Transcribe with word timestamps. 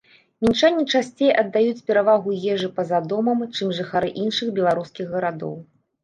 Мінчане 0.43 0.83
часцей 0.99 1.33
аддаюць 1.41 1.83
перавагу 1.89 2.29
ежы 2.53 2.69
па-за 2.77 3.01
домам, 3.11 3.43
чым 3.57 3.75
жыхары 3.81 4.09
іншых 4.23 4.47
беларускіх 4.61 5.13
гарадоў. 5.17 5.53